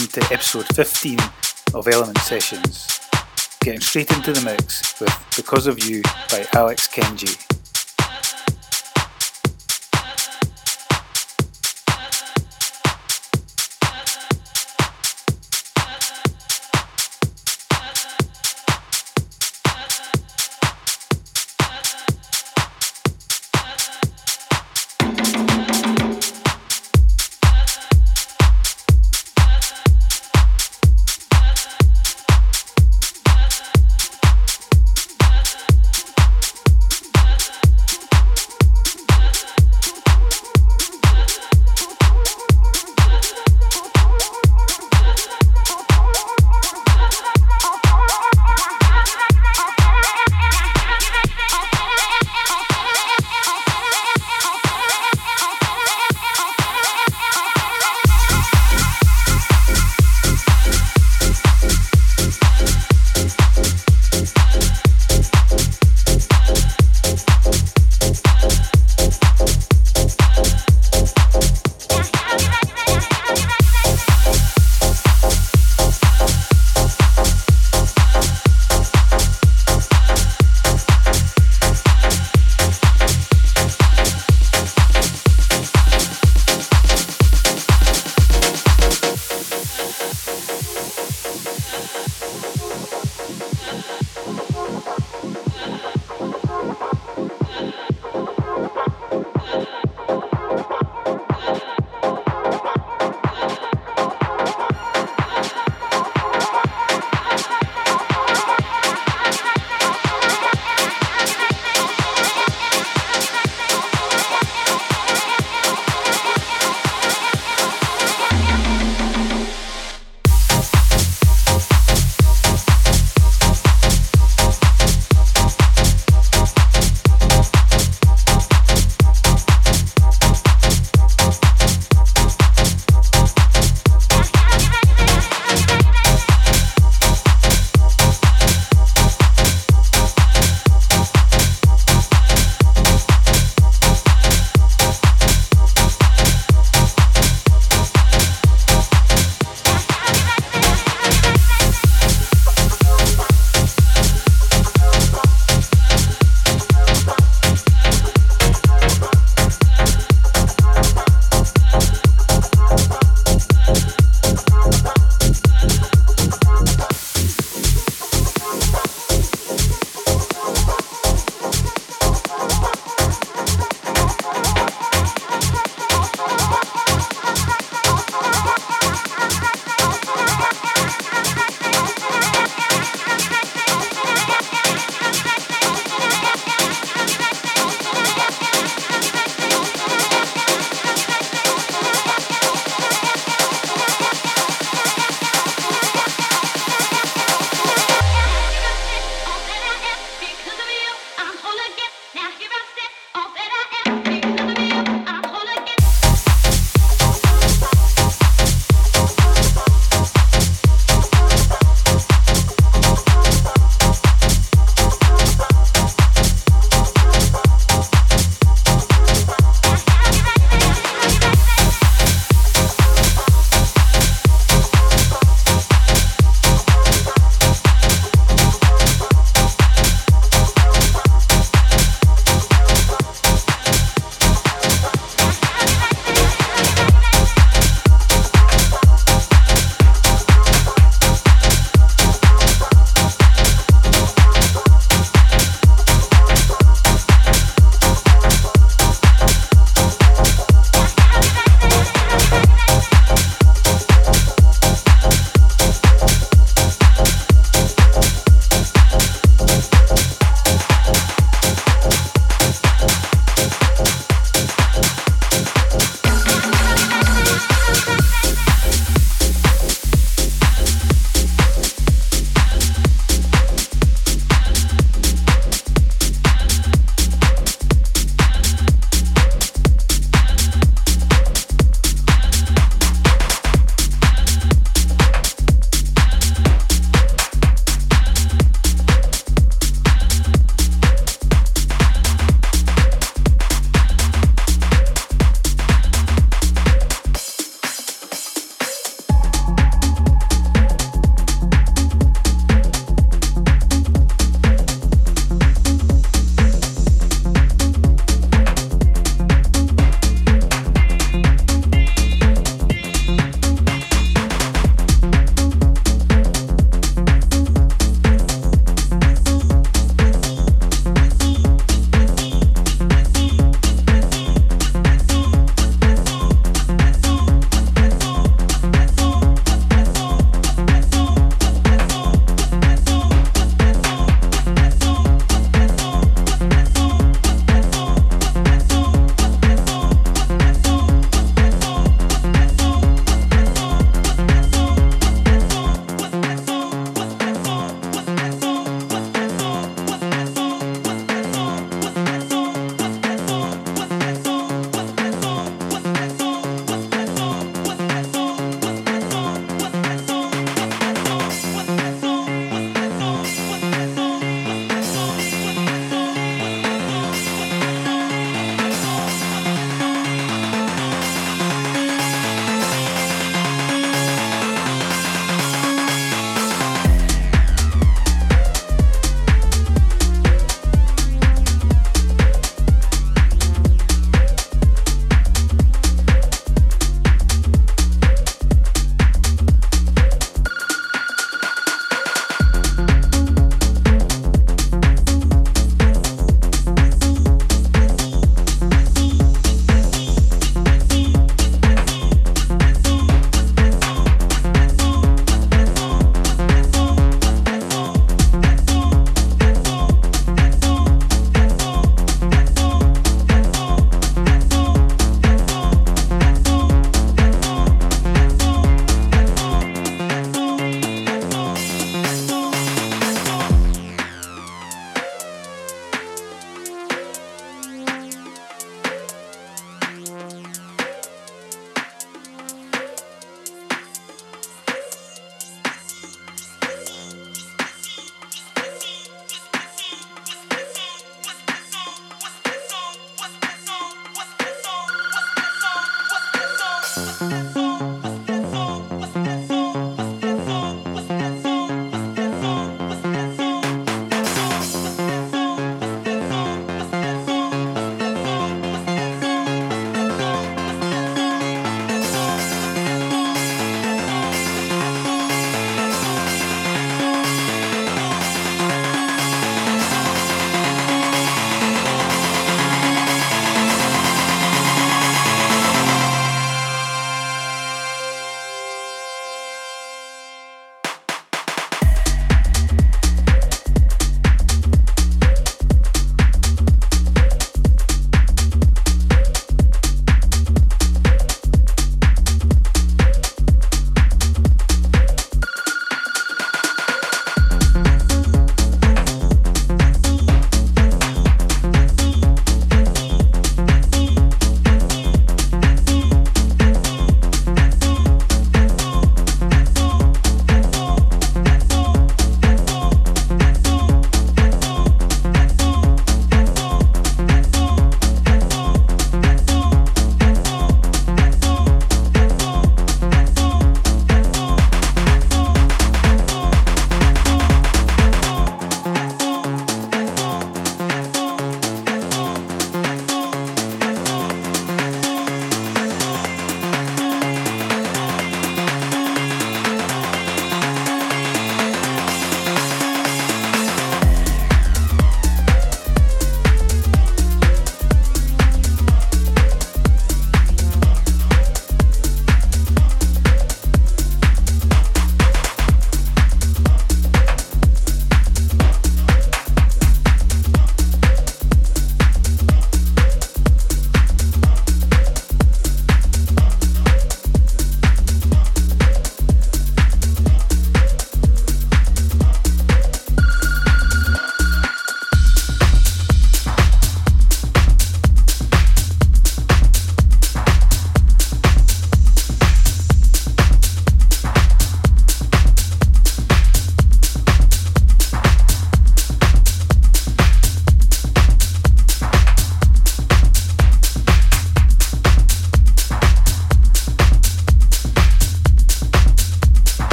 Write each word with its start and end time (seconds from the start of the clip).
welcome 0.00 0.20
to 0.22 0.32
episode 0.32 0.66
15 0.74 1.18
of 1.74 1.86
Element 1.88 2.16
Sessions. 2.18 3.00
Getting 3.60 3.80
straight 3.80 4.10
into 4.12 4.32
the 4.32 4.40
mix 4.42 4.98
with 4.98 5.12
Because 5.36 5.66
of 5.66 5.84
You 5.84 6.00
by 6.30 6.46
Alex 6.54 6.88
Kenji. 6.88 7.59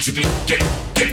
contribute, 0.00 0.46
get, 0.46 0.60
get. 0.94 1.09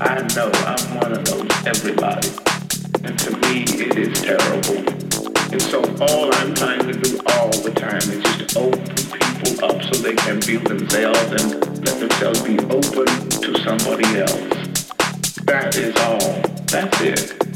I 0.00 0.26
know 0.34 0.50
I'm 0.66 0.94
one 0.96 1.12
of 1.12 1.24
those 1.24 1.48
everybody. 1.66 2.28
And 3.04 3.16
to 3.20 3.30
me, 3.38 3.62
it 3.62 3.96
is 3.96 4.20
terrible. 4.20 4.78
And 5.52 5.62
so 5.62 5.82
all 6.00 6.34
I'm 6.34 6.52
trying 6.54 6.80
to 6.80 6.92
do 6.92 7.20
all 7.28 7.50
the 7.50 7.72
time 7.76 7.98
is 7.98 8.22
just 8.36 8.56
open 8.56 8.84
people 8.84 9.64
up 9.64 9.82
so 9.82 10.02
they 10.02 10.14
can 10.16 10.40
feel 10.40 10.60
themselves 10.60 11.42
and 11.42 11.84
let 11.84 12.00
themselves 12.00 12.42
be 12.42 12.58
open 12.58 13.06
to 13.40 13.58
somebody 13.62 14.18
else. 14.18 14.68
That 15.44 15.76
is 15.76 15.96
all. 15.96 16.42
That's 16.66 17.00
it. 17.00 17.47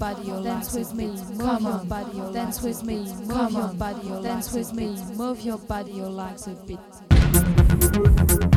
Body, 0.00 0.28
your 0.28 0.42
dance 0.42 0.72
with 0.74 0.94
me, 0.94 1.08
move 1.08 1.60
your 1.60 1.84
body, 1.84 2.16
your 2.16 2.32
dance 2.32 2.62
with 2.62 2.82
me, 2.82 3.04
move 3.26 3.52
your 3.52 3.68
body, 3.74 4.08
your 4.08 4.22
dance 4.22 4.50
with 4.50 4.72
me, 4.72 4.96
move 5.14 5.42
your 5.42 5.58
body, 5.58 5.92
your 5.92 6.08
legs 6.08 6.46
a 6.46 6.54
bit. 6.66 8.49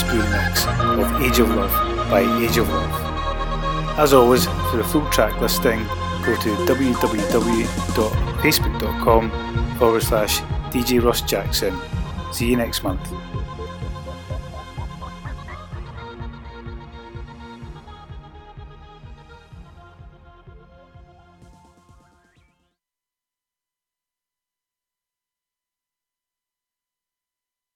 Spoon 0.00 0.30
mix 0.30 0.64
of 0.66 1.22
Age 1.22 1.38
of 1.40 1.50
Love 1.50 1.70
by 2.10 2.20
Age 2.42 2.56
of 2.56 2.68
Love. 2.68 2.90
As 3.98 4.12
always, 4.14 4.46
for 4.70 4.78
the 4.78 4.84
full 4.84 5.04
track 5.10 5.38
listing, 5.40 5.84
go 6.24 6.34
to 6.36 6.54
www.facebook.com 6.64 9.30
forward 9.76 10.02
slash 10.02 10.40
DJ 10.72 11.28
Jackson. 11.28 11.78
See 12.32 12.48
you 12.48 12.56
next 12.56 12.82
month. 12.82 13.12